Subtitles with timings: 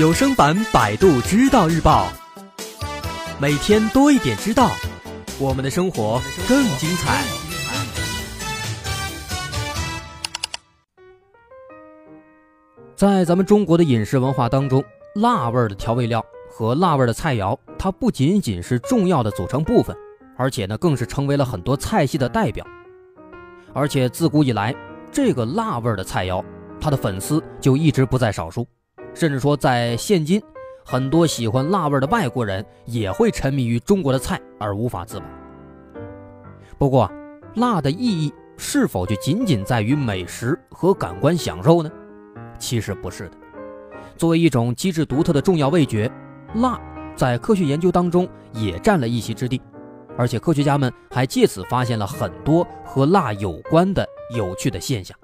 [0.00, 2.08] 有声版《百度知道日报》，
[3.38, 4.70] 每天多一点知道，
[5.38, 6.18] 我们的生活
[6.48, 7.22] 更精彩。
[12.96, 14.82] 在咱们中国的饮食文化当中，
[15.16, 19.94] 辣味的调味料和辣味的菜肴，它不仅仅是重要的组成部分，
[20.34, 22.66] 而且呢，更是成为了很多菜系的代表。
[23.74, 24.74] 而且自古以来，
[25.12, 26.42] 这个辣味的菜肴，
[26.80, 28.66] 它的粉丝就一直不在少数。
[29.14, 30.40] 甚至说，在现今，
[30.84, 35.26] 很多喜欢辣味的外国人也会沉迷于中国的菜而无法自拔。
[36.78, 37.10] 不过，
[37.56, 41.90] 辣的意义是否就仅仅在于美食和感官享受呢？
[42.58, 43.36] 其实不是的。
[44.16, 46.10] 作为一种机制独特的重要味觉，
[46.54, 46.80] 辣
[47.14, 49.60] 在科学研究当中也占了一席之地，
[50.16, 55.16] 而且科学家们还借此发现了很多和辣有关的有趣的现象。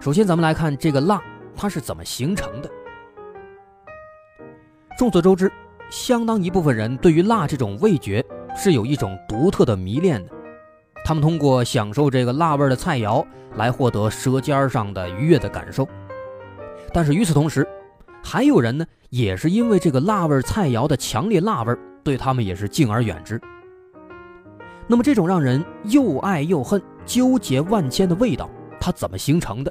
[0.00, 1.22] 首先，咱们来看这个辣。
[1.60, 2.70] 它是怎么形成的？
[4.96, 5.52] 众所周知，
[5.90, 8.24] 相当一部分人对于辣这种味觉
[8.56, 10.32] 是有一种独特的迷恋的。
[11.04, 13.22] 他们通过享受这个辣味的菜肴
[13.56, 15.86] 来获得舌尖上的愉悦的感受。
[16.94, 17.68] 但是与此同时，
[18.24, 23.38] 还有人呢，也是因为这个辣味菜肴的强烈辣味，对他们也是敬而远之。
[24.86, 28.48] 那么，这种让人又爱又恨、纠结万千的味道，
[28.80, 29.70] 它怎么形成的？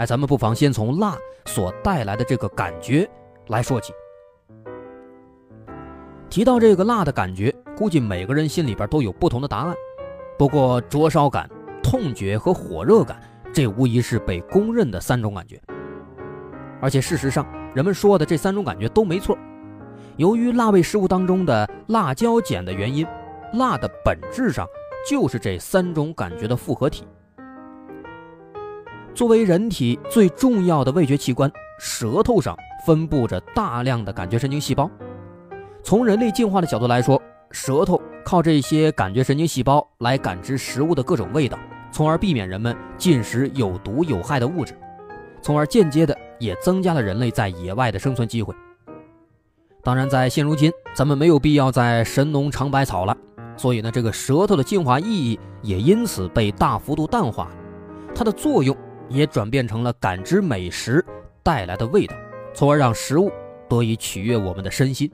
[0.00, 3.06] 哎，咱们不妨先从辣所带来的这个感觉
[3.48, 3.92] 来说起。
[6.30, 9.76] 提到这个辣的感觉，估计每个人心里边都有不同的答案。
[10.38, 11.46] 不过，灼烧感、
[11.82, 13.20] 痛觉和火热感，
[13.52, 15.60] 这无疑是被公认的三种感觉。
[16.80, 19.36] 而且，事实上，人们说的这三种感觉都没错。
[20.16, 23.06] 由于辣味食物当中的辣椒碱的原因，
[23.52, 24.66] 辣的本质上
[25.06, 27.04] 就是这三种感觉的复合体。
[29.14, 34.88] 作为人体最重要的味觉器官，舌头上分布着大量的感觉神经细胞。
[35.82, 37.20] 从人类进化的角度来说，
[37.50, 41.58] 舌头靠这些感觉神经细胞来感知食物的各种味道，
[41.90, 44.74] 从而避免人们进食有毒有害的物质，
[45.42, 48.54] 从而间接的也增加了人类在野外的生存机会。
[49.82, 53.16] 当然，在现如今，咱们没有必要再神农尝百草了，
[53.56, 57.50] 所以呢，这个舌头的进化意义也因此被大幅度淡化，
[58.14, 58.76] 它的作用。
[59.10, 61.04] 也转变成了感知美食
[61.42, 62.16] 带来的味道，
[62.54, 63.30] 从而让食物
[63.68, 65.10] 得以取悦我们的身心。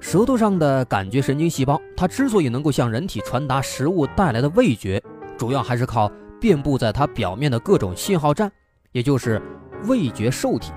[0.00, 5.00] 舌头上的感觉神经细胞，它之所以能够向人体传达食物带来的味觉，
[5.38, 8.50] 主要还是靠遍布在它表面的各种信号站，
[8.90, 9.40] 也就是
[9.86, 10.72] 味觉受体。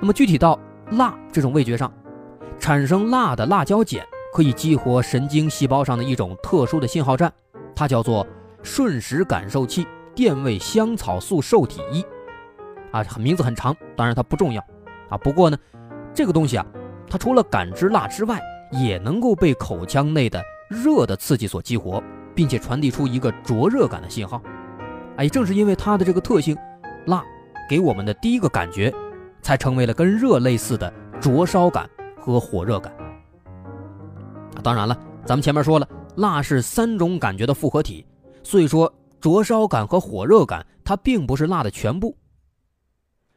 [0.00, 0.56] 那么具体到
[0.92, 1.92] 辣这种味觉上，
[2.60, 7.32] 产生辣的辣椒碱可以激活神经细胞上的一种特殊的信号站，
[7.74, 8.24] 它叫做
[8.62, 9.84] 瞬时感受器。
[10.14, 12.04] 电位香草素受体一，
[12.90, 14.62] 啊，名字很长，当然它不重要，
[15.08, 15.56] 啊，不过呢，
[16.12, 16.66] 这个东西啊，
[17.08, 18.40] 它除了感知辣之外，
[18.70, 22.02] 也能够被口腔内的热的刺激所激活，
[22.34, 24.42] 并且传递出一个灼热感的信号，
[25.16, 26.56] 哎，正是因为它的这个特性，
[27.06, 27.24] 辣
[27.68, 28.92] 给我们的第一个感觉，
[29.40, 32.92] 才成为了跟热类似的灼烧感和火热感。
[34.62, 34.94] 当然了，
[35.24, 38.04] 咱们前面说了，辣是三种感觉的复合体，
[38.42, 38.92] 所以说。
[39.22, 42.14] 灼烧感和火热感，它并不是辣的全部。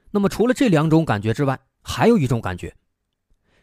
[0.09, 2.75] 那么，除了这两种感觉之外，还有一种感觉。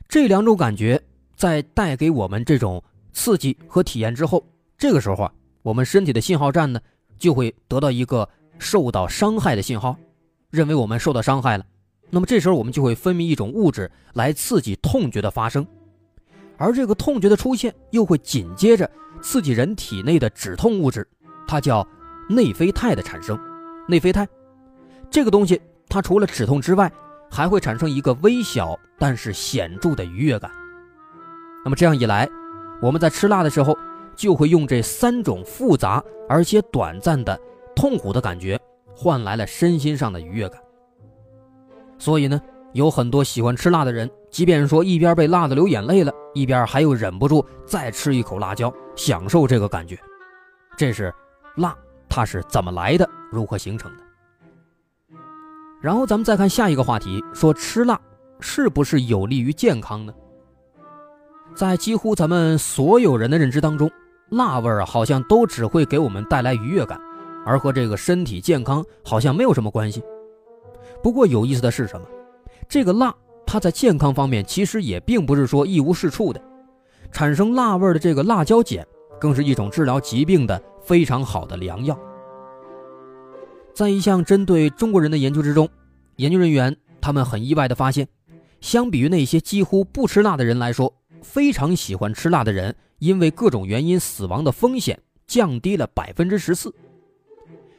[0.07, 1.03] 这两种感觉
[1.35, 2.81] 在带给我们这种
[3.13, 4.47] 刺激和体验之后，
[4.79, 6.81] 这个时候啊，我们身体的信号站呢，
[7.19, 9.97] 就会得到一个受到伤害的信号，
[10.51, 11.67] 认为我们受到伤害了。
[12.09, 15.67] 那么这时候，我们就会分泌一种物质来刺激痛觉的发生，
[16.57, 18.89] 而这个痛觉的出现，又会紧接着
[19.21, 21.05] 刺激人体内的止痛物质，
[21.49, 21.85] 它叫。
[22.29, 23.39] 内啡肽的产生，
[23.87, 24.27] 内啡肽
[25.11, 26.91] 这个东西，它除了止痛之外，
[27.31, 30.51] 还会产生一个微小但是显著的愉悦感。
[31.65, 32.29] 那么这样一来，
[32.81, 33.77] 我们在吃辣的时候，
[34.17, 37.39] 就会用这三种复杂而且短暂的
[37.75, 38.59] 痛苦的感觉，
[38.95, 40.61] 换来了身心上的愉悦感。
[41.99, 42.41] 所以呢，
[42.73, 49.99] 有很多喜欢吃辣的人，即便说一边被辣的流眼泪了，一边还又忍不住再吃一口辣椒，享受这个感觉。
[50.77, 51.13] 这是
[51.57, 51.77] 辣。
[52.15, 53.09] 它是怎么来的？
[53.31, 55.17] 如何形成的？
[55.81, 57.99] 然后咱们再看下一个话题，说吃辣
[58.39, 60.13] 是不是有利于健康呢？
[61.55, 63.91] 在几乎咱们所有人的认知当中，
[64.29, 67.01] 辣味儿好像都只会给我们带来愉悦感，
[67.47, 70.03] 而和这个身体健康好像没有什么关系。
[71.03, 72.07] 不过有意思的是什么？
[72.69, 73.15] 这个辣
[73.47, 76.39] 它在健康方面其实也并不是说一无是处的，
[77.11, 78.87] 产生辣味儿的这个辣椒碱
[79.23, 80.61] 更是一种治疗疾病的。
[80.85, 81.97] 非常好的良药。
[83.73, 85.69] 在一项针对中国人的研究之中，
[86.17, 88.09] 研究人员他们很意外的发现，
[88.61, 90.93] 相比于那些几乎不吃辣的人来说，
[91.23, 96.75] 非常喜欢吃辣的人，因为各种原因死亡的风险降低了百分之十四，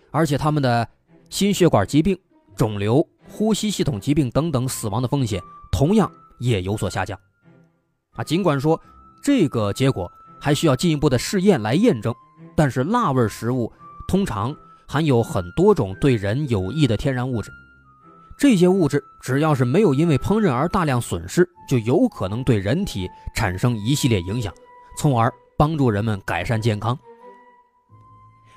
[0.09, 0.87] 而且他们的
[1.29, 2.17] 心血管疾病、
[2.55, 5.41] 肿瘤、呼吸系统疾病等等死亡的风险
[5.73, 7.19] 同样也有所下降。
[8.11, 8.79] 啊，尽管说
[9.21, 10.09] 这个结果
[10.43, 12.13] 还需要进一步的试验来验证，
[12.53, 13.71] 但是辣味食物
[14.09, 14.53] 通常
[14.85, 17.49] 含有很多种对人有益的天然物质。
[18.37, 24.53] 这些物质只要是没有因为烹饪而大量损失，就有可能对人体产生一系列影响，
[24.97, 26.97] 从而帮助人们改善健康。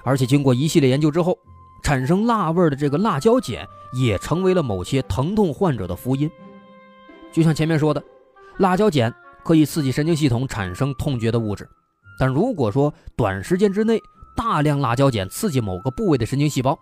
[0.03, 1.39] 而且经过一系列研究之后，
[1.85, 6.29] 产生辣味的这个辣椒碱也成为了某些疼痛患者的福音。
[7.31, 8.03] 就像前面说的，
[8.57, 11.69] 辣椒碱可以刺激神经系统产生痛觉的物质，
[12.19, 14.01] 但如果说短时间之内
[14.37, 16.79] 大量辣椒碱刺激某个部位的神经细胞，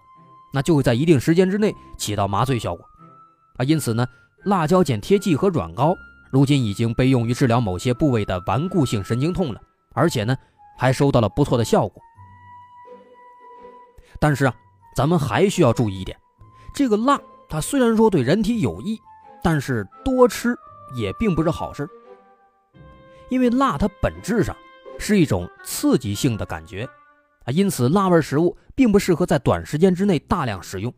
[0.53, 2.85] 那就会在一定时间之内起到麻醉效果，
[3.57, 4.07] 啊，因此呢，
[4.45, 5.97] 辣椒碱贴剂和软膏
[6.31, 9.61] 如今已经被用于治疗某些部位的顽固性神经痛了，
[9.93, 10.37] 而且呢，
[10.79, 12.03] 还收到了不错的效果。
[14.21, 14.55] 但是啊，
[14.97, 16.17] 咱们还需要注意一点，
[16.73, 19.01] 这个辣它虽然说对人体有益，
[19.43, 20.57] 但是多吃
[20.97, 21.89] 也并不是好事，
[23.29, 24.57] 因为辣它本质上
[24.99, 26.89] 是一种刺激性的感觉。
[27.45, 30.93] 啊，因此辣味食物并不适合在短时间之内大量食用。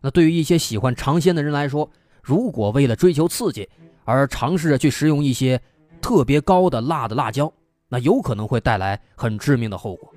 [0.00, 1.88] 那对于一些喜欢尝鲜的人来说，
[2.22, 3.68] 如果为了追求刺激
[4.04, 5.60] 而尝试着去食用一些
[6.00, 7.52] 特别高的辣的辣椒，
[7.88, 10.12] 那有可能会带来很致命的后果。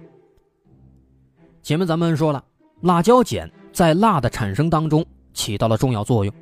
[1.61, 2.43] 前面咱们说了，
[2.81, 6.33] 辣椒碱在辣的产生当中起到了重要作用，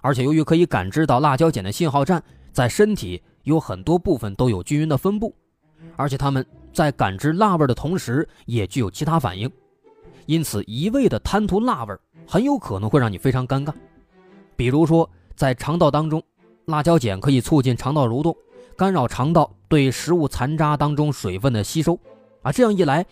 [0.00, 2.22] 而且由于可以感知到辣椒碱的信号站
[2.52, 5.34] 在身体有很多部分都有均匀的分布，
[5.96, 6.44] 而且他们。
[6.74, 9.46] 在感知辣味的同时，也具有其他反应，
[10.24, 11.94] 因此一味的贪图辣味，
[12.26, 13.74] 很有可能会让你非常尴尬。
[14.56, 15.06] 比如说，
[15.36, 16.22] 在肠道当中，
[16.64, 18.34] 辣椒碱可以促进肠道蠕动，
[18.74, 22.00] 干扰肠道对食物残渣当中水分的吸收，
[22.40, 23.04] 啊，这样一来，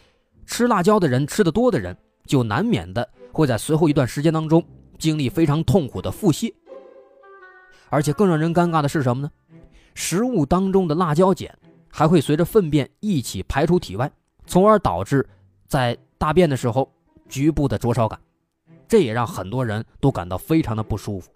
[0.46, 1.94] 吃辣椒的人，吃的多的人，
[2.24, 4.64] 就难免的会在随后一段时间当中
[4.96, 6.50] 经历非常痛苦的腹泻。
[7.90, 9.30] 而且更让人尴尬的是什么呢？
[9.94, 11.54] 食物当中的辣椒碱。
[11.90, 14.10] 还会随着粪便一起排出体外，
[14.46, 15.28] 从而导致
[15.66, 16.90] 在大便的时候
[17.28, 18.18] 局部的灼烧感，
[18.88, 21.30] 这也让很多人都感到非常的不舒服。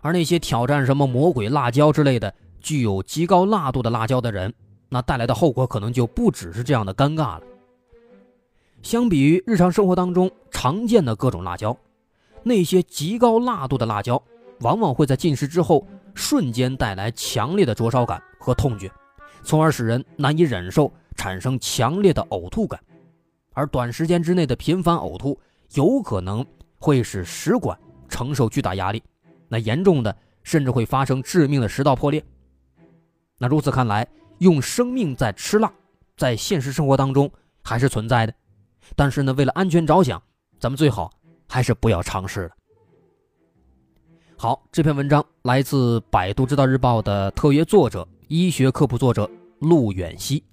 [0.00, 4.52] 而那些挑战什么魔鬼辣椒之类的具有极高辣度的辣椒的人，
[4.88, 7.42] 那带来的后果可能就不只是这样的尴尬了。
[8.82, 11.76] 相比于日常生活当中常见的各种辣椒，
[12.42, 14.22] 那些极高辣度的辣椒
[14.60, 15.86] 往往会在进食之后。
[16.14, 18.90] 瞬间带来强烈的灼烧感和痛觉，
[19.42, 22.80] 从而使人难以忍受，产生强烈的呕吐感。
[23.52, 25.38] 而短时间之内的频繁呕吐，
[25.74, 26.46] 有可能
[26.78, 29.02] 会使食管承受巨大压力，
[29.48, 32.24] 那严重的甚至会发生致命的食道破裂。
[33.36, 34.06] 那如此看来，
[34.38, 35.72] 用生命在吃辣，
[36.16, 37.30] 在现实生活当中
[37.62, 38.32] 还是存在的。
[38.94, 40.22] 但是呢，为了安全着想，
[40.60, 41.10] 咱们最好
[41.48, 42.50] 还是不要尝试了。
[44.36, 49.28] 好，这篇文章来自百度知道日报的特约作者、医学科普作者
[49.58, 50.44] 陆远西。